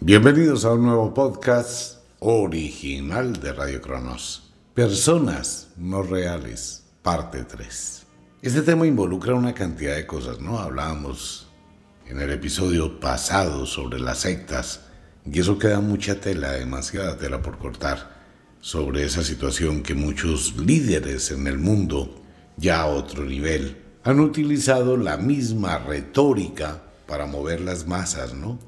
[0.00, 4.52] Bienvenidos a un nuevo podcast original de Radio Cronos.
[4.72, 8.06] Personas no reales, parte 3.
[8.40, 10.60] Este tema involucra una cantidad de cosas, ¿no?
[10.60, 11.48] Hablábamos
[12.06, 14.82] en el episodio pasado sobre las sectas
[15.26, 18.22] y eso queda mucha tela, demasiada tela por cortar
[18.60, 22.22] sobre esa situación que muchos líderes en el mundo,
[22.56, 28.60] ya a otro nivel, han utilizado la misma retórica para mover las masas, ¿no?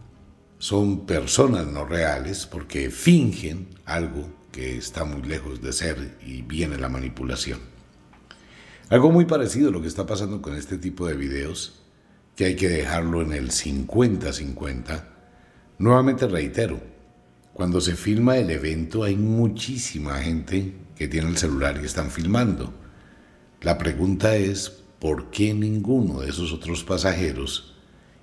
[0.61, 6.77] Son personas no reales porque fingen algo que está muy lejos de ser y viene
[6.77, 7.61] la manipulación.
[8.91, 11.81] Algo muy parecido a lo que está pasando con este tipo de videos,
[12.37, 15.03] que hay que dejarlo en el 50-50.
[15.79, 16.79] Nuevamente reitero,
[17.55, 22.75] cuando se filma el evento hay muchísima gente que tiene el celular y están filmando.
[23.63, 24.69] La pregunta es,
[24.99, 27.77] ¿por qué ninguno de esos otros pasajeros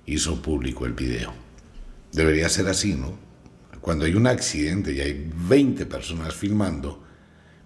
[0.06, 1.47] hizo público el video?
[2.12, 3.18] Debería ser así, ¿no?
[3.80, 7.02] Cuando hay un accidente y hay 20 personas filmando,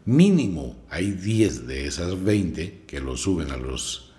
[0.04, 4.12] mínimo hay 10 de esas 20 que lo suben a los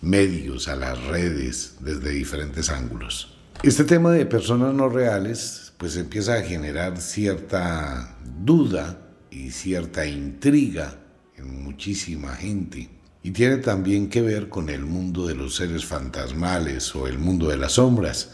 [0.00, 3.36] medios, a las redes, desde diferentes ángulos.
[3.62, 8.98] Este tema de personas no reales, pues empieza a generar cierta duda
[9.30, 10.98] y cierta intriga
[11.36, 12.90] en muchísima gente.
[13.22, 17.48] Y tiene también que ver con el mundo de los seres fantasmales o el mundo
[17.48, 18.32] de las sombras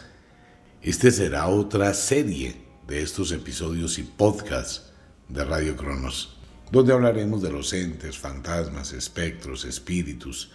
[0.81, 2.55] este será otra serie
[2.87, 4.91] de estos episodios y podcasts
[5.29, 6.39] de Radio Cronos,
[6.71, 10.51] donde hablaremos de los entes, fantasmas, espectros, espíritus,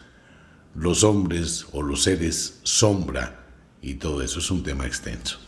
[0.75, 3.47] los hombres o los seres sombra,
[3.81, 5.39] y todo eso es un tema extenso.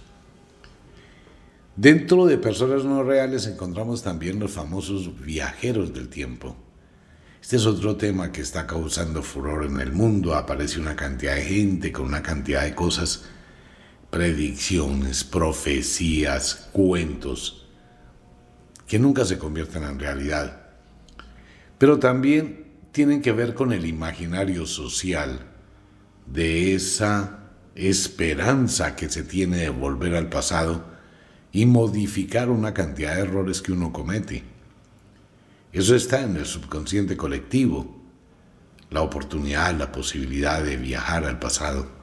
[1.75, 6.57] Dentro de personas no reales encontramos también los famosos viajeros del tiempo.
[7.42, 10.35] Este es otro tema que está causando furor en el mundo.
[10.35, 13.25] Aparece una cantidad de gente con una cantidad de cosas
[14.11, 17.67] predicciones, profecías, cuentos,
[18.87, 20.62] que nunca se convierten en realidad,
[21.77, 25.41] pero también tienen que ver con el imaginario social
[26.27, 30.85] de esa esperanza que se tiene de volver al pasado
[31.52, 34.42] y modificar una cantidad de errores que uno comete.
[35.73, 38.02] Eso está en el subconsciente colectivo,
[38.90, 41.98] la oportunidad, la posibilidad de viajar al pasado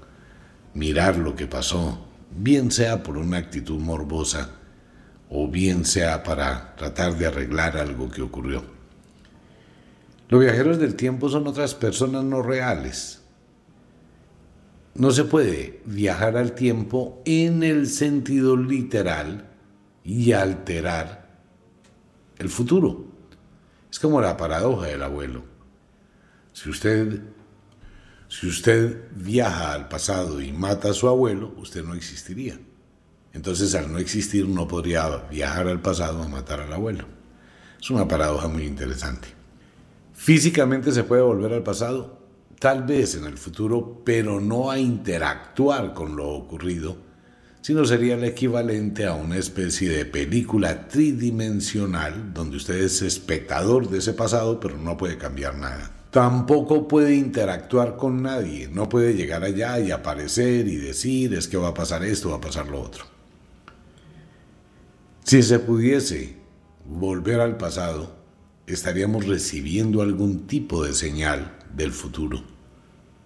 [0.75, 4.51] mirar lo que pasó, bien sea por una actitud morbosa
[5.29, 8.63] o bien sea para tratar de arreglar algo que ocurrió.
[10.29, 13.21] Los viajeros del tiempo son otras personas no reales.
[14.95, 19.49] No se puede viajar al tiempo en el sentido literal
[20.03, 21.27] y alterar
[22.37, 23.05] el futuro.
[23.91, 25.43] Es como la paradoja del abuelo.
[26.53, 27.21] Si usted
[28.27, 32.59] si usted viaja al pasado y mata a su abuelo, usted no existiría.
[33.33, 37.05] Entonces, al no existir, no podría viajar al pasado a matar al abuelo.
[37.79, 39.27] Es una paradoja muy interesante.
[40.13, 42.19] Físicamente se puede volver al pasado,
[42.59, 46.97] tal vez en el futuro, pero no a interactuar con lo ocurrido,
[47.61, 53.99] sino sería el equivalente a una especie de película tridimensional donde usted es espectador de
[53.99, 59.43] ese pasado, pero no puede cambiar nada tampoco puede interactuar con nadie, no puede llegar
[59.43, 62.79] allá y aparecer y decir es que va a pasar esto, va a pasar lo
[62.79, 63.03] otro.
[65.25, 66.37] Si se pudiese
[66.85, 68.15] volver al pasado,
[68.65, 72.41] estaríamos recibiendo algún tipo de señal del futuro,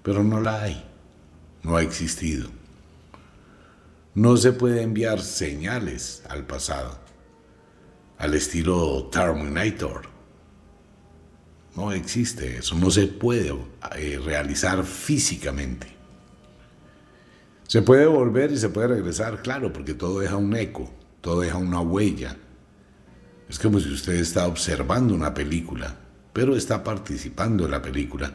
[0.02, 0.84] pero no la hay,
[1.62, 2.50] no ha existido.
[4.16, 6.98] No se puede enviar señales al pasado,
[8.18, 10.09] al estilo Terminator
[11.76, 13.54] no existe eso, no se puede
[13.96, 15.88] eh, realizar físicamente.
[17.68, 20.92] Se puede volver y se puede regresar, claro, porque todo deja un eco,
[21.22, 22.36] todo deja una huella.
[23.48, 25.96] Es como si usted está observando una película,
[26.34, 28.32] pero está participando en la película,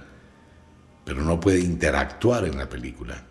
[1.04, 3.24] pero no puede interactuar en la película.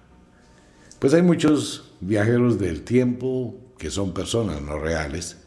[1.00, 5.38] Pues hay muchos viajeros del tiempo que son personas no reales.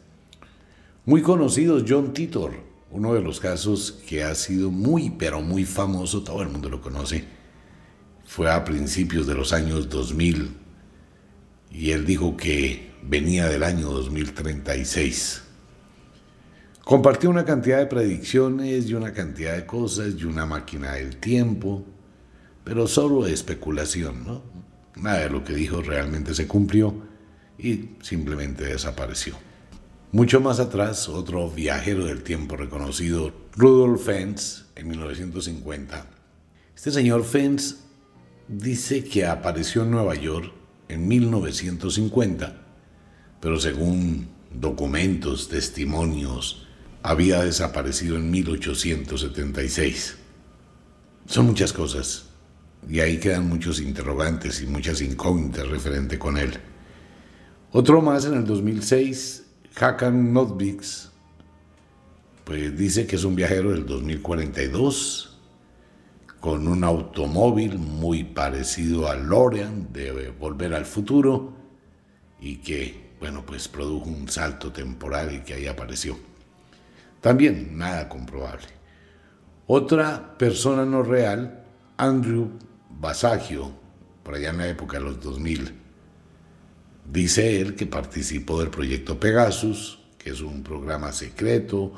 [1.05, 6.23] Muy conocidos, John Titor, uno de los casos que ha sido muy, pero muy famoso,
[6.23, 7.25] todo el mundo lo conoce,
[8.25, 10.51] fue a principios de los años 2000
[11.71, 15.43] y él dijo que venía del año 2036.
[16.83, 21.85] Compartió una cantidad de predicciones y una cantidad de cosas y una máquina del tiempo,
[22.63, 24.41] pero solo especulación, ¿no?
[24.95, 26.93] Nada de lo que dijo realmente se cumplió
[27.57, 29.35] y simplemente desapareció.
[30.11, 36.05] Mucho más atrás, otro viajero del tiempo reconocido, Rudolf Fentz, en 1950.
[36.75, 37.77] Este señor Fentz
[38.47, 40.53] dice que apareció en Nueva York
[40.87, 42.67] en 1950
[43.39, 46.67] pero según documentos, testimonios,
[47.03, 50.17] había desaparecido en 1876.
[51.27, 52.25] Son muchas cosas,
[52.89, 56.53] y ahí quedan muchos interrogantes y muchas incógnitas referente con él.
[57.71, 59.45] Otro más en el 2006,
[59.79, 61.11] Hakan Notviks,
[62.43, 65.37] pues dice que es un viajero del 2042
[66.39, 71.53] con un automóvil muy parecido al Lorean de Volver al Futuro
[72.39, 76.17] y que, bueno, pues produjo un salto temporal y que ahí apareció.
[77.21, 78.67] También nada comprobable.
[79.67, 81.65] Otra persona no real,
[81.97, 82.49] Andrew
[82.89, 83.71] Basagio,
[84.23, 85.86] por allá en la época de los 2000,
[87.11, 91.93] dice él que participó del proyecto Pegasus, que es un programa secreto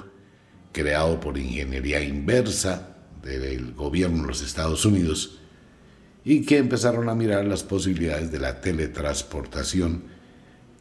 [0.71, 5.39] creado por ingeniería inversa del gobierno de los Estados Unidos
[6.23, 10.03] y que empezaron a mirar las posibilidades de la teletransportación.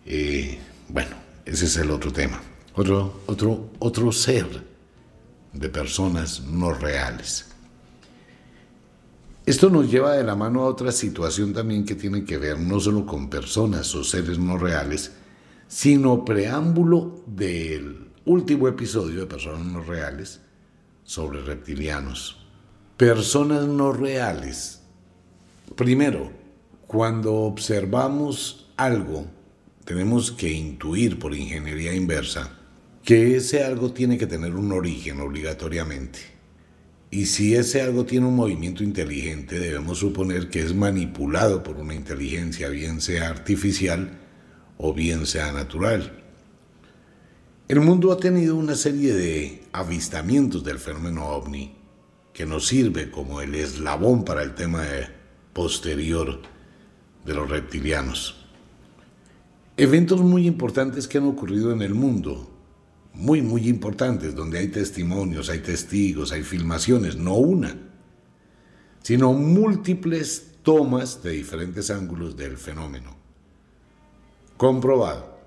[0.04, 0.58] Eh,
[0.88, 2.40] bueno, ese es el otro tema.
[2.74, 4.46] Otro, otro, otro ser
[5.52, 7.46] de personas no reales.
[9.48, 12.78] Esto nos lleva de la mano a otra situación también que tiene que ver no
[12.78, 15.12] solo con personas o seres no reales,
[15.66, 20.42] sino preámbulo del último episodio de Personas no reales
[21.02, 22.46] sobre reptilianos.
[22.98, 24.82] Personas no reales.
[25.76, 26.30] Primero,
[26.86, 29.28] cuando observamos algo,
[29.86, 32.52] tenemos que intuir por ingeniería inversa
[33.02, 36.37] que ese algo tiene que tener un origen obligatoriamente
[37.10, 41.94] y si ese algo tiene un movimiento inteligente, debemos suponer que es manipulado por una
[41.94, 44.18] inteligencia, bien sea artificial
[44.76, 46.22] o bien sea natural.
[47.66, 51.76] El mundo ha tenido una serie de avistamientos del fenómeno ovni
[52.32, 54.84] que nos sirve como el eslabón para el tema
[55.52, 56.40] posterior
[57.24, 58.46] de los reptilianos.
[59.76, 62.57] Eventos muy importantes que han ocurrido en el mundo
[63.14, 67.76] muy, muy importantes, donde hay testimonios, hay testigos, hay filmaciones, no una,
[69.02, 73.16] sino múltiples tomas de diferentes ángulos del fenómeno.
[74.56, 75.38] Comprobado.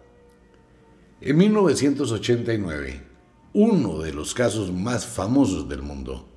[1.21, 3.03] En 1989,
[3.53, 6.27] uno de los casos más famosos del mundo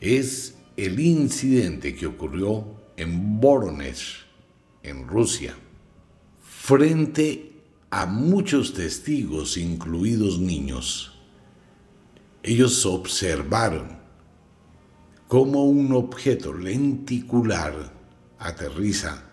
[0.00, 2.66] es el incidente que ocurrió
[2.96, 4.26] en Voronezh,
[4.82, 5.56] en Rusia,
[6.42, 7.55] frente
[7.90, 11.12] a muchos testigos, incluidos niños.
[12.42, 13.98] Ellos observaron
[15.28, 17.92] cómo un objeto lenticular
[18.38, 19.24] aterriza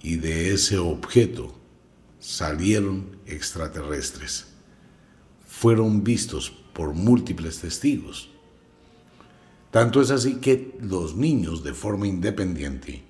[0.00, 1.54] y de ese objeto
[2.18, 4.46] salieron extraterrestres.
[5.46, 8.30] Fueron vistos por múltiples testigos.
[9.70, 13.07] Tanto es así que los niños de forma independiente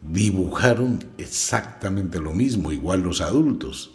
[0.00, 3.92] dibujaron exactamente lo mismo, igual los adultos.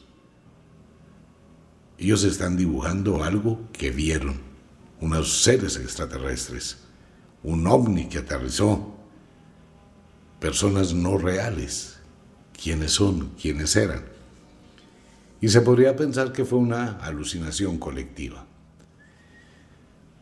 [1.97, 4.41] Ellos están dibujando algo que vieron,
[4.99, 6.79] unos seres extraterrestres,
[7.43, 8.95] un ovni que aterrizó,
[10.39, 11.99] personas no reales,
[12.61, 14.03] quiénes son, quiénes eran.
[15.39, 18.45] Y se podría pensar que fue una alucinación colectiva.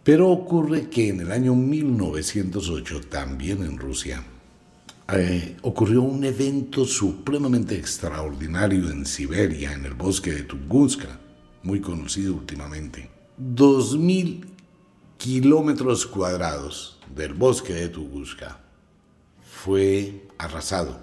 [0.04, 4.24] Pero ocurre que en el año 1908, también en Rusia,
[5.14, 11.20] eh, ocurrió un evento supremamente extraordinario en Siberia, en el bosque de Tunguska,
[11.64, 13.10] muy conocido últimamente.
[13.38, 14.48] Dos mil
[15.18, 18.60] kilómetros cuadrados del bosque de Tunguska
[19.42, 21.00] fue arrasado,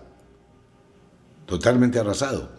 [1.46, 2.50] totalmente arrasado,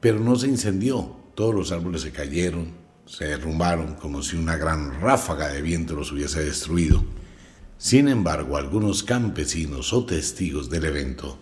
[0.00, 1.16] pero no se incendió.
[1.34, 2.72] Todos los árboles se cayeron,
[3.06, 7.02] se derrumbaron como si una gran ráfaga de viento los hubiese destruido.
[7.82, 11.36] Sin embargo, algunos campesinos o testigos del evento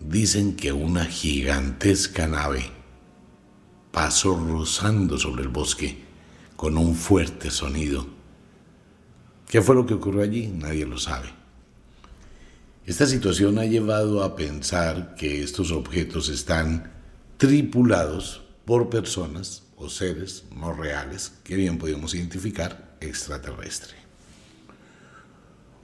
[0.00, 2.62] dicen que una gigantesca nave
[3.92, 5.98] pasó rozando sobre el bosque
[6.56, 8.06] con un fuerte sonido.
[9.46, 10.46] ¿Qué fue lo que ocurrió allí?
[10.46, 11.28] Nadie lo sabe.
[12.86, 16.90] Esta situación ha llevado a pensar que estos objetos están
[17.36, 23.99] tripulados por personas o seres no reales que bien podemos identificar extraterrestres.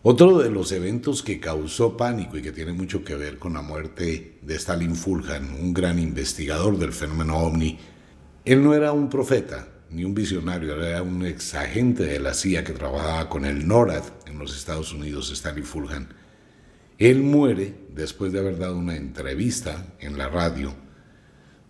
[0.08, 3.62] Otro de los eventos que causó pánico y que tiene mucho que ver con la
[3.62, 7.76] muerte de Stalin Fulhan, un gran investigador del fenómeno ovni,
[8.44, 12.72] él no era un profeta ni un visionario, era un exagente de la CIA que
[12.72, 16.06] trabajaba con el NORAD en los Estados Unidos, Stalin Fulhan.
[16.98, 20.72] Él muere después de haber dado una entrevista en la radio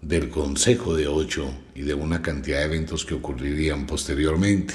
[0.02, 4.75] del Consejo de Ocho y de una cantidad de eventos que ocurrirían posteriormente.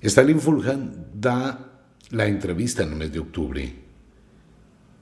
[0.00, 1.68] Stalin Fulhan da
[2.10, 3.74] la entrevista en el mes de octubre,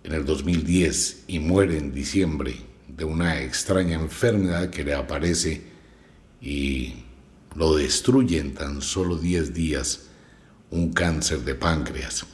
[0.05, 2.55] en el 2010, y muere en diciembre
[2.89, 5.63] de una extraña enfermedad que le aparece
[6.41, 6.95] y
[7.57, 10.09] lo destruye en tan solo 10 días
[10.71, 12.25] un cáncer de páncreas.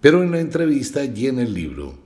[0.00, 1.98] Pero en la entrevista y en el libro,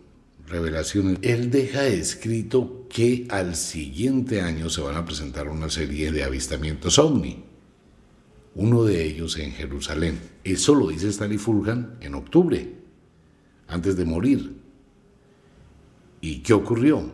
[0.46, 6.24] Revelaciones, él deja escrito que al siguiente año se van a presentar una serie de
[6.24, 7.44] avistamientos ovni,
[8.58, 10.18] uno de ellos en Jerusalén.
[10.42, 12.74] Eso lo dice Stanley Fulgan en octubre,
[13.68, 14.56] antes de morir.
[16.20, 17.08] ¿Y qué ocurrió?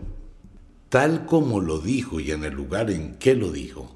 [0.89, 3.95] Tal como lo dijo y en el lugar en que lo dijo,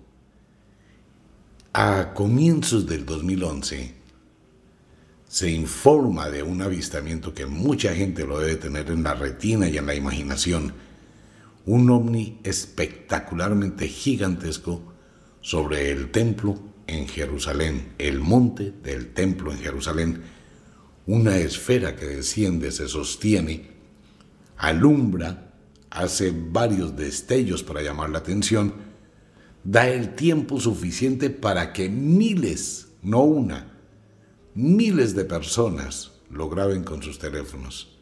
[1.72, 3.94] a comienzos del 2011
[5.26, 9.78] se informa de un avistamiento que mucha gente lo debe tener en la retina y
[9.78, 10.74] en la imaginación,
[11.64, 14.82] un ovni espectacularmente gigantesco
[15.40, 20.22] sobre el templo en Jerusalén, el monte del templo en Jerusalén,
[21.06, 23.70] una esfera que desciende, se sostiene,
[24.56, 25.54] alumbra,
[25.90, 28.74] hace varios destellos para llamar la atención,
[29.62, 33.78] da el tiempo suficiente para que miles, no una,
[34.54, 37.96] miles de personas lo graben con sus teléfonos.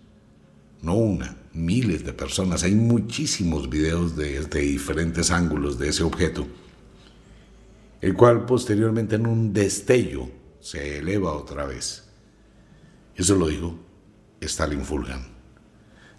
[0.83, 2.63] No una, miles de personas.
[2.63, 6.47] Hay muchísimos videos de, diferentes ángulos de ese objeto,
[8.07, 12.05] el cual posteriormente en un destello se eleva otra vez.
[13.17, 13.77] Eso lo dijo
[14.41, 15.27] Stalin Fulgan.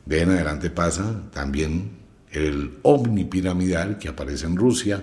[0.06, 5.01] De en adelante pasa también el ovni piramidal que aparece en Rusia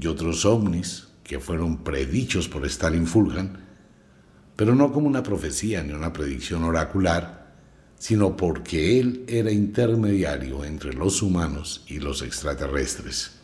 [0.00, 3.58] y otros ovnis que fueron predichos por Stalin Fulgan
[4.56, 7.56] pero no como una profecía ni una predicción oracular,
[7.98, 13.39] sino porque él era intermediario entre los humanos y los extraterrestres.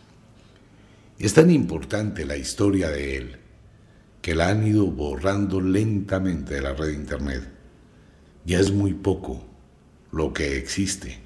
[1.18, 3.36] Es tan importante la historia de él
[4.20, 7.42] que la han ido borrando lentamente de la red de Internet.
[8.44, 9.46] Ya es muy poco
[10.12, 11.18] lo que existe.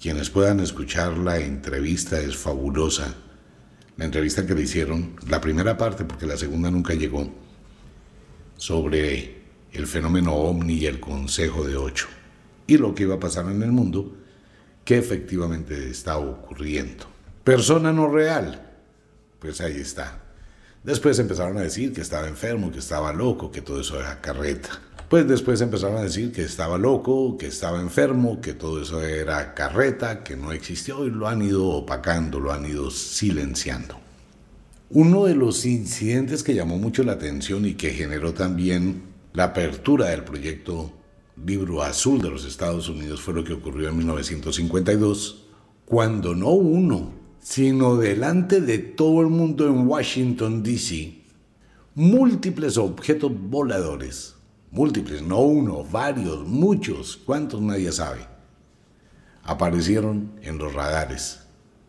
[0.00, 3.14] Quienes puedan escuchar la entrevista es fabulosa.
[3.98, 7.30] La entrevista que le hicieron, la primera parte porque la segunda nunca llegó,
[8.56, 9.42] sobre
[9.72, 12.06] el fenómeno ovni y el Consejo de Ocho
[12.66, 14.16] y lo que iba a pasar en el mundo
[14.84, 17.13] que efectivamente está ocurriendo.
[17.44, 18.58] Persona no real,
[19.38, 20.22] pues ahí está.
[20.82, 24.80] Después empezaron a decir que estaba enfermo, que estaba loco, que todo eso era carreta.
[25.10, 29.52] Pues después empezaron a decir que estaba loco, que estaba enfermo, que todo eso era
[29.52, 34.00] carreta, que no existió y lo han ido opacando, lo han ido silenciando.
[34.88, 39.02] Uno de los incidentes que llamó mucho la atención y que generó también
[39.34, 40.92] la apertura del proyecto
[41.44, 45.44] Libro Azul de los Estados Unidos fue lo que ocurrió en 1952,
[45.84, 51.22] cuando no uno, sino delante de todo el mundo en Washington, D.C.,
[51.94, 54.36] múltiples objetos voladores,
[54.70, 58.26] múltiples, no uno, varios, muchos, cuántos nadie sabe,
[59.42, 61.40] aparecieron en los radares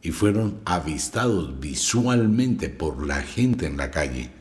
[0.02, 4.32] y fueron avistados visualmente por la gente en la calle.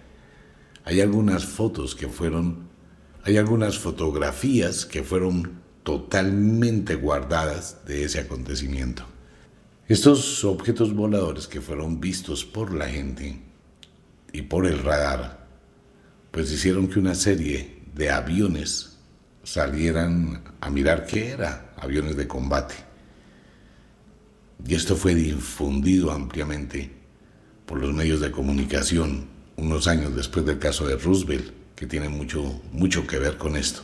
[0.85, 2.71] Hay algunas fotos que fueron,
[3.23, 9.13] hay algunas fotografías que fueron totalmente guardadas de ese acontecimiento.
[9.87, 13.38] Estos objetos voladores que fueron vistos por la gente
[14.33, 15.47] y por el radar,
[16.31, 18.97] pues hicieron que una serie de aviones
[19.43, 22.75] salieran a mirar qué era, aviones de combate.
[24.67, 26.91] Y esto fue difundido ampliamente
[27.67, 29.26] por los medios de comunicación
[29.57, 33.83] unos años después del caso de Roosevelt, que tiene mucho, mucho que ver con esto.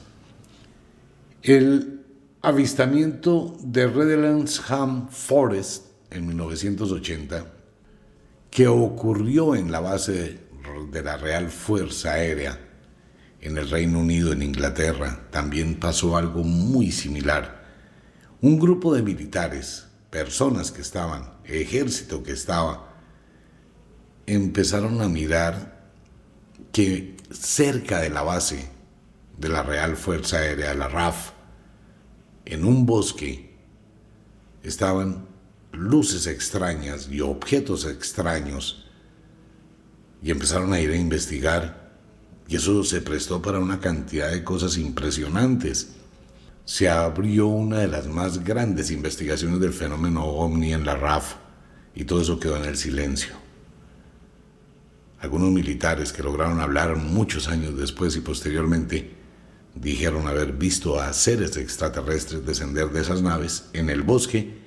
[1.43, 2.01] El
[2.41, 7.47] avistamiento de Redlands-Ham Forest en 1980,
[8.51, 10.39] que ocurrió en la base
[10.91, 12.59] de la Real Fuerza Aérea
[13.41, 17.65] en el Reino Unido, en Inglaterra, también pasó algo muy similar.
[18.43, 22.89] Un grupo de militares personas que estaban, ejército que estaba,
[24.27, 25.89] empezaron a mirar
[26.73, 28.69] que cerca de la base
[29.39, 31.31] de la Real Fuerza Aérea, la RAF,
[32.45, 33.57] en un bosque,
[34.63, 35.30] estaban
[35.73, 38.87] luces extrañas y objetos extraños
[40.23, 41.91] y empezaron a ir a investigar
[42.49, 45.95] y eso se prestó para una cantidad de cosas impresionantes
[46.65, 51.35] se abrió una de las más grandes investigaciones del fenómeno ovni en la RAF
[51.95, 53.35] y todo eso quedó en el silencio.
[55.19, 59.17] Algunos militares que lograron hablar muchos años después y posteriormente
[59.75, 64.59] dijeron haber visto a seres extraterrestres descender de esas naves en el bosque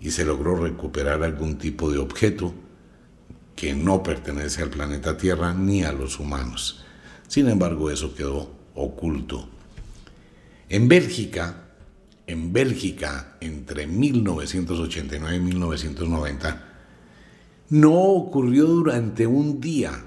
[0.00, 2.54] y se logró recuperar algún tipo de objeto
[3.54, 6.84] que no pertenece al planeta Tierra ni a los humanos.
[7.26, 9.48] Sin embargo, eso quedó oculto
[10.68, 11.62] en Bélgica,
[12.26, 16.62] en Bélgica entre 1989 y 1990
[17.68, 20.04] no ocurrió durante un día,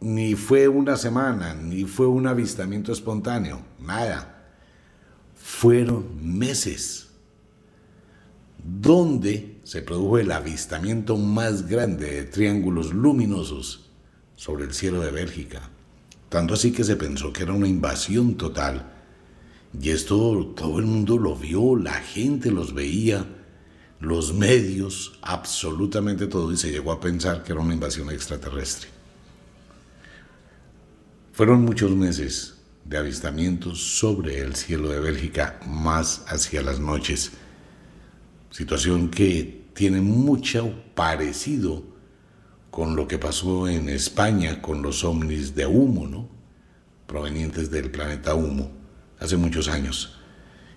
[0.00, 4.50] ni fue una semana, ni fue un avistamiento espontáneo, nada.
[5.34, 7.10] Fueron meses
[8.64, 13.90] donde se produjo el avistamiento más grande de triángulos luminosos
[14.36, 15.70] sobre el cielo de Bélgica.
[16.28, 18.90] Tanto así que se pensó que era una invasión total.
[19.78, 23.26] Y esto todo el mundo lo vio, la gente los veía,
[24.00, 28.88] los medios, absolutamente todo, y se llegó a pensar que era una invasión extraterrestre.
[31.32, 37.32] Fueron muchos meses de avistamientos sobre el cielo de Bélgica, más hacia las noches
[38.52, 41.82] situación que tiene mucho parecido
[42.70, 46.28] con lo que pasó en España con los ovnis de humo, ¿no?
[47.06, 48.70] provenientes del planeta humo,
[49.18, 50.16] hace muchos años.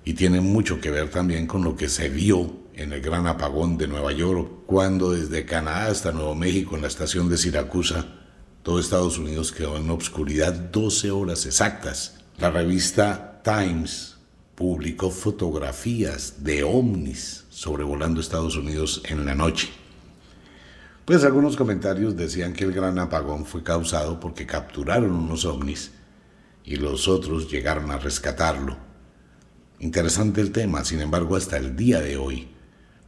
[0.04, 3.78] Y tiene mucho que ver también con lo que se vio en el gran apagón
[3.78, 8.06] de Nueva York, cuando desde Canadá hasta Nuevo México, en la estación de Siracusa,
[8.64, 12.18] todo Estados Unidos quedó en obscuridad 12 horas exactas.
[12.38, 14.18] La revista Times
[14.56, 19.70] publicó fotografías de ovnis sobrevolando Estados Unidos en la noche.
[21.06, 25.92] Pues algunos comentarios decían que el gran apagón fue causado porque capturaron unos ovnis
[26.66, 28.76] y los otros llegaron a rescatarlo.
[29.80, 32.50] Interesante el tema, sin embargo hasta el día de hoy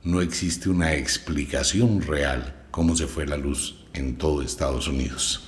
[0.05, 5.43] no existe una explicación real cómo se fue la luz en todo Estados Unidos.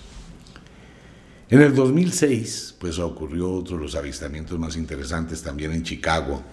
[1.50, 6.44] En el 2006, pues ocurrió otro de los avistamientos más interesantes también en Chicago,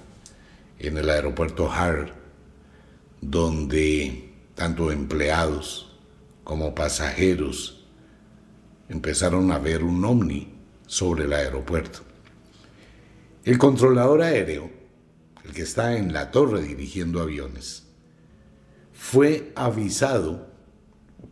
[0.79, 2.26] en el aeropuerto Hart,
[3.29, 5.99] donde tanto empleados
[6.45, 7.85] como pasajeros
[8.89, 10.55] empezaron a ver un ovni
[10.87, 12.01] sobre el aeropuerto.
[13.45, 14.71] El controlador aéreo,
[15.45, 17.89] el que está en la torre dirigiendo aviones,
[18.93, 20.47] fue avisado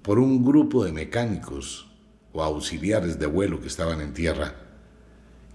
[0.03, 1.91] por un grupo de mecánicos
[2.33, 4.57] o auxiliares de vuelo que estaban en tierra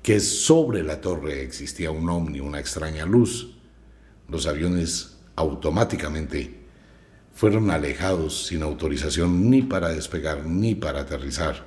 [0.02, 3.58] que sobre la torre existía un ovni, una extraña luz.
[4.30, 6.54] Los aviones automáticamente
[7.34, 11.66] fueron alejados sin autorización ni para despegar ni para aterrizar.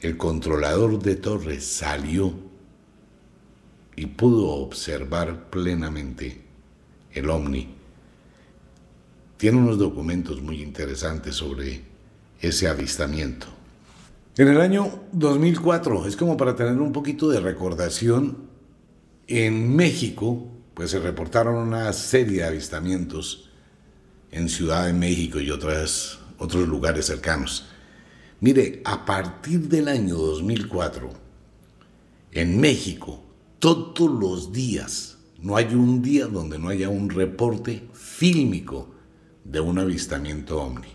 [0.00, 2.34] El controlador de torre salió
[3.94, 6.42] y pudo observar plenamente
[7.12, 7.68] el ovni.
[9.36, 11.82] Tiene unos documentos muy interesantes sobre
[12.40, 13.46] ese avistamiento.
[14.36, 18.50] En el año 2004, es como para tener un poquito de recordación,
[19.28, 20.48] en México
[20.80, 23.50] pues se reportaron una serie de avistamientos
[24.30, 27.66] en Ciudad de México y otras, otros lugares cercanos.
[28.40, 31.10] Mire, a partir del año 2004,
[32.32, 33.22] en México,
[33.58, 38.88] todos los días, no hay un día donde no haya un reporte fílmico
[39.44, 40.88] de un avistamiento ovni.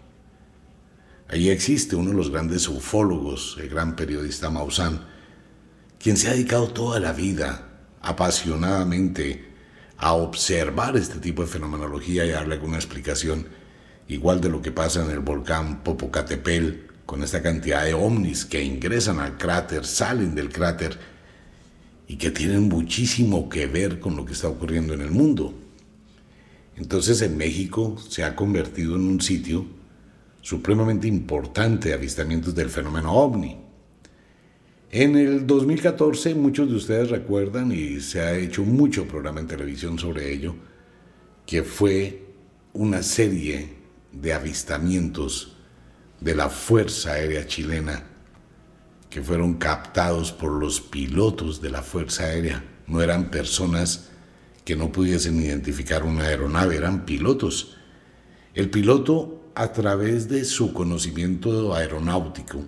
[1.27, 5.05] Allí existe uno de los grandes ufólogos, el gran periodista Maussan,
[5.99, 7.69] quien se ha dedicado toda la vida
[8.01, 9.53] apasionadamente
[10.05, 13.47] a observar este tipo de fenomenología y darle alguna explicación,
[14.07, 18.63] igual de lo que pasa en el volcán Popocatépetl, con esta cantidad de ovnis que
[18.63, 20.95] ingresan al cráter, salen del cráter
[22.07, 25.55] y que tienen muchísimo que ver con lo que está ocurriendo en el mundo.
[26.75, 29.65] Entonces en México se ha convertido en un sitio
[30.43, 33.57] supremamente importante de avistamientos del fenómeno ovni.
[34.91, 39.99] En el 2014, muchos de ustedes recuerdan, y se ha hecho mucho programa en televisión
[39.99, 40.55] sobre ello,
[41.45, 42.25] que fue
[42.73, 43.73] una serie
[44.11, 45.57] de avistamientos
[46.21, 48.15] de la Fuerza Aérea Chilena
[49.15, 52.65] que fueron captados por los pilotos de la Fuerza Aérea.
[52.85, 54.09] No eran personas
[54.65, 57.77] que no pudiesen identificar una aeronave, eran pilotos.
[58.53, 62.65] El piloto, a través de su conocimiento aeronáutico,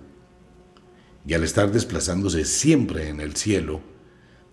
[1.28, 3.82] y al estar desplazándose siempre en el cielo,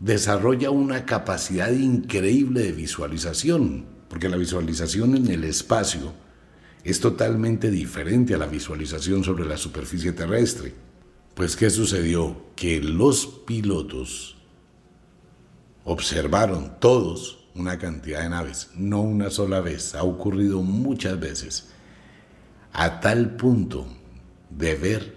[0.02, 6.12] desarrolla una capacidad increíble de visualización, porque la visualización en el espacio
[6.84, 10.74] es totalmente diferente a la visualización sobre la superficie terrestre.
[11.34, 12.48] Pues ¿qué sucedió?
[12.58, 14.36] Que los pilotos
[15.86, 21.70] observaron todos una cantidad de naves, no una sola vez, ha ocurrido muchas veces,
[22.74, 23.88] a tal punto
[24.50, 25.15] de ver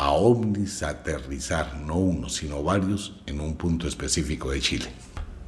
[0.00, 4.86] a ovnis aterrizar, no uno, sino varios, en un punto específico de Chile.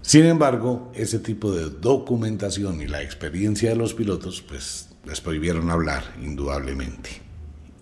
[0.03, 5.71] Sin embargo, ese tipo de documentación y la experiencia de los pilotos, pues les prohibieron
[5.71, 7.23] hablar, indudablemente.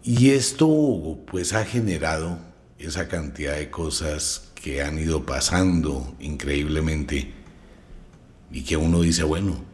[0.05, 2.39] Y esto, pues, ha generado
[2.79, 7.33] esa cantidad de cosas que han ido pasando increíblemente
[8.53, 9.65] y que uno dice, bueno,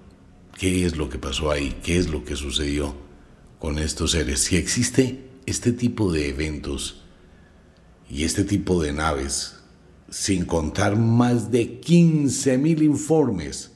[0.56, 1.76] ¿qué es lo que pasó ahí?
[1.82, 2.94] ¿Qué es lo que sucedió
[3.58, 4.44] con estos seres?
[4.44, 7.02] Si existe este tipo de eventos
[8.08, 9.56] y este tipo de naves,
[10.10, 13.72] sin contar más de 15.000 informes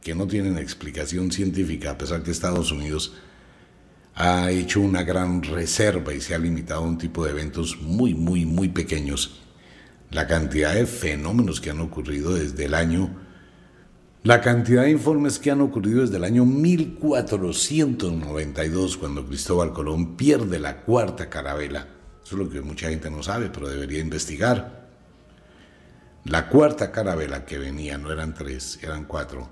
[0.00, 3.14] que no tienen explicación científica, a pesar que Estados Unidos
[4.14, 8.14] ha hecho una gran reserva y se ha limitado a un tipo de eventos muy,
[8.14, 9.40] muy, muy pequeños.
[10.10, 13.21] La cantidad de fenómenos que han ocurrido desde el año,
[14.24, 20.60] la cantidad de informes que han ocurrido desde el año 1492, cuando Cristóbal Colón pierde
[20.60, 21.88] la cuarta carabela.
[22.24, 24.80] Eso es lo que mucha gente no sabe, pero debería investigar.
[26.24, 29.48] La cuarta carabela que venía, no eran tres, eran cuatro,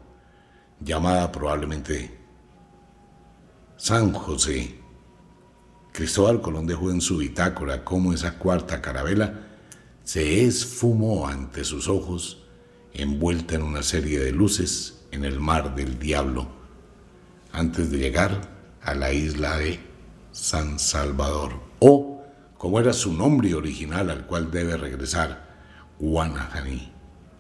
[0.79, 2.17] llamada probablemente
[3.77, 4.77] San José.
[5.93, 9.49] Cristóbal Colón dejó en su bitácora cómo esa cuarta carabela
[10.05, 12.40] se esfumó ante sus ojos,
[12.95, 16.49] envuelta en una serie de luces en el mar del diablo,
[17.53, 18.41] antes de llegar
[18.83, 19.81] a la isla de
[20.33, 22.23] San Salvador, o,
[22.57, 25.49] como era su nombre original al cual debe regresar,
[25.99, 26.93] Guanajaní.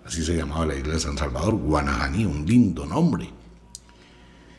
[0.04, 3.30] Así se llamaba la isla de San Salvador, Guanajaní, un lindo nombre.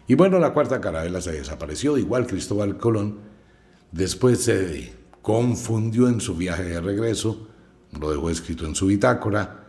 [0.07, 3.19] Y bueno, la cuarta carabela se desapareció, igual Cristóbal Colón.
[3.91, 7.47] Después se confundió en su viaje de regreso,
[7.99, 9.60] lo dejó escrito en su bitácora,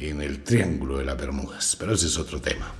[0.00, 2.72] en el Triángulo de las Bermudas, pero ese es otro tema.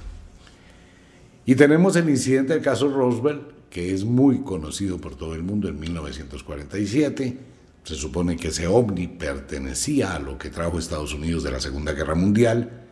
[1.45, 5.69] Y tenemos el incidente del caso Roosevelt, que es muy conocido por todo el mundo
[5.69, 7.39] en 1947.
[7.85, 11.93] Se supone que ese ovni pertenecía a lo que trajo Estados Unidos de la Segunda
[11.93, 12.87] Guerra Mundial,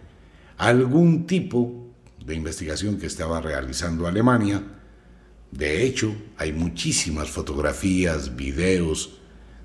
[0.57, 1.89] algún tipo
[2.25, 4.63] de investigación que estaba realizando Alemania.
[5.51, 9.19] De hecho, hay muchísimas fotografías, videos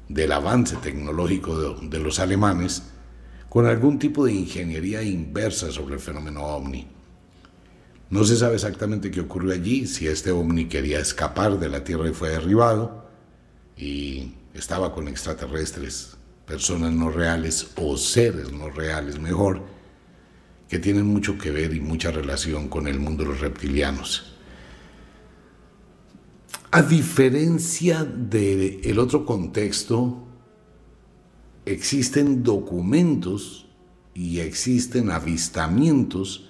[0.08, 2.84] del avance tecnológico de, los alemanes
[3.54, 6.88] con algún tipo de ingeniería inversa sobre el fenómeno ovni.
[8.10, 12.10] No se sabe exactamente qué ocurrió allí, si este ovni quería escapar de la Tierra
[12.10, 13.06] y fue derribado
[13.78, 19.62] y estaba con extraterrestres, personas no reales o seres no reales, mejor,
[20.68, 24.34] que tienen mucho que ver y mucha relación con el mundo de los reptilianos.
[26.72, 30.33] A diferencia del otro contexto,
[31.66, 33.68] existen documentos
[34.14, 36.50] y existen avistamientos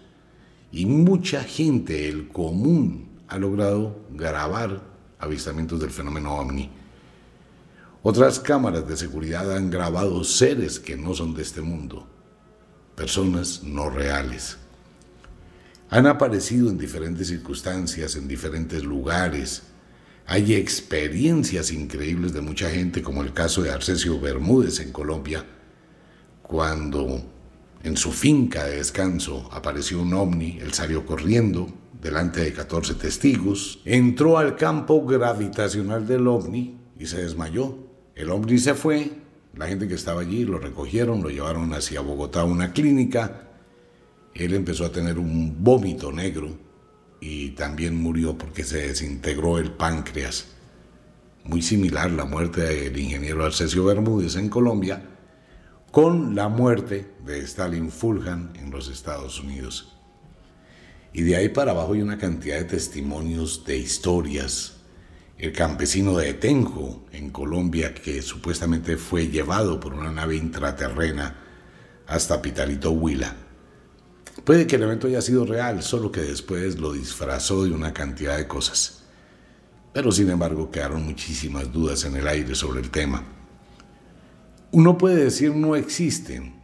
[0.71, 4.81] y mucha gente, el común, ha logrado grabar
[5.19, 6.69] avistamientos del fenómeno ovni.
[8.01, 12.07] Otras cámaras de seguridad han grabado seres que no son de este mundo
[12.95, 14.57] personas no reales.
[15.89, 19.63] Han aparecido en diferentes circunstancias, en diferentes lugares.
[20.25, 25.45] Hay experiencias increíbles de mucha gente, como el caso de Arcesio Bermúdez en Colombia,
[26.41, 27.21] cuando
[27.83, 31.67] en su finca de descanso apareció un ovni, él salió corriendo
[32.01, 37.77] delante de 14 testigos, entró al campo gravitacional del ovni y se desmayó.
[38.15, 39.11] El ovni se fue,
[39.55, 43.49] la gente que estaba allí lo recogieron, lo llevaron hacia Bogotá a una clínica.
[44.33, 46.57] Él empezó a tener un vómito negro
[47.25, 50.47] y también murió porque se desintegró el páncreas.
[51.45, 55.05] Muy similar la muerte del ingeniero Arcesio Bermúdez en Colombia
[55.89, 59.95] con la muerte de Stalin Fulhan en los Estados Unidos.
[61.13, 64.81] Y de ahí para abajo hay una cantidad de testimonios, de historias,
[65.37, 71.37] el campesino de Tenjo, en Colombia, que supuestamente fue llevado por una nave intraterrena
[72.05, 73.42] hasta Pitalito Huila.
[74.43, 78.37] Puede que el evento haya sido real, solo que después lo disfrazó de una cantidad
[78.37, 79.03] de cosas.
[79.93, 83.23] Pero sin embargo quedaron muchísimas dudas en el aire sobre el tema.
[84.71, 86.55] Uno puede decir no existen,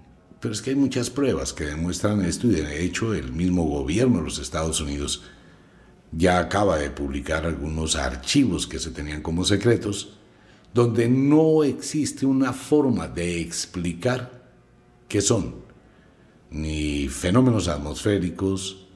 [0.41, 4.17] pero es que hay muchas pruebas que demuestran esto y de hecho el mismo gobierno
[4.17, 5.23] de los Estados Unidos
[6.11, 10.17] ya acaba de publicar algunos archivos que se tenían como secretos,
[10.73, 14.43] donde no existe una forma de explicar
[15.07, 15.68] qué son
[16.51, 18.87] ni fenómenos atmosféricos,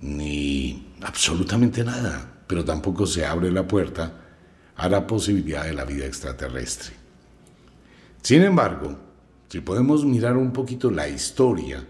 [0.00, 4.14] ni absolutamente nada, pero tampoco se abre la puerta
[4.76, 6.94] a la posibilidad de la vida extraterrestre.
[8.22, 8.98] Sin embargo,
[9.48, 11.86] si podemos mirar un poquito la historia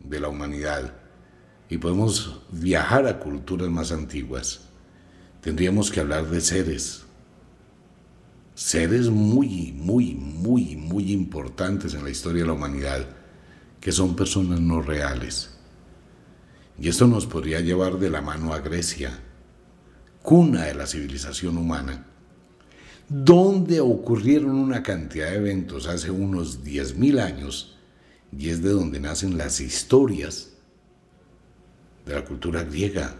[0.00, 1.02] de la humanidad,
[1.72, 4.60] y podemos viajar a culturas más antiguas,
[5.40, 7.04] tendríamos que hablar de seres.
[8.54, 13.06] Seres muy, muy, muy, muy importantes en la historia de la humanidad,
[13.82, 15.50] que son personas no reales.
[16.78, 19.18] Y esto nos podría llevar de la mano a Grecia,
[20.22, 22.06] cuna de la civilización humana,
[23.08, 27.76] donde ocurrieron una cantidad de eventos hace unos 10.000 años,
[28.30, 30.50] y es de donde nacen las historias
[32.06, 33.16] de la cultura griega.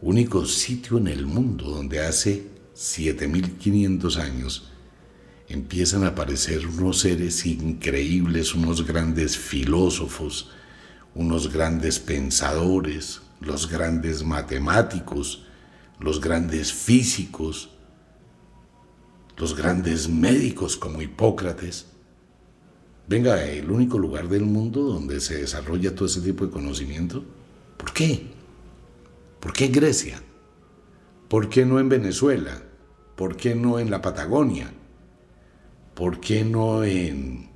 [0.00, 4.72] Único sitio en el mundo donde hace 7500 años
[5.48, 10.50] empiezan a aparecer unos seres increíbles, unos grandes filósofos,
[11.14, 15.46] unos grandes pensadores, los grandes matemáticos,
[16.00, 17.70] los grandes físicos,
[19.36, 21.86] los grandes médicos como Hipócrates.
[23.08, 27.24] Venga, el único lugar del mundo donde se desarrolla todo ese tipo de conocimiento.
[27.76, 28.26] ¿Por qué?
[29.40, 30.22] ¿Por qué en Grecia?
[31.28, 32.62] ¿Por qué no en Venezuela?
[33.16, 34.72] ¿Por qué no en la Patagonia?
[35.98, 37.50] ¿Por qué no en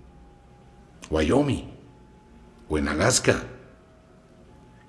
[1.11, 1.70] Wyoming
[2.68, 3.40] o en Alaska?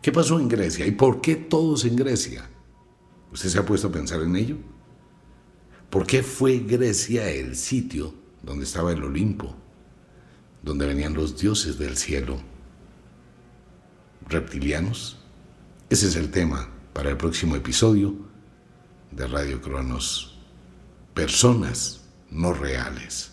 [0.01, 2.49] ¿Qué pasó en Grecia y por qué todos en Grecia?
[3.31, 4.57] ¿Usted se ha puesto a pensar en ello?
[5.91, 9.55] ¿Por qué fue Grecia el sitio donde estaba el Olimpo,
[10.63, 12.39] donde venían los dioses del cielo?
[14.29, 15.19] ¿Reptilianos?
[15.91, 18.15] Ese es el tema para el próximo episodio
[19.11, 20.39] de Radio Cronos.
[21.13, 23.32] Personas no reales.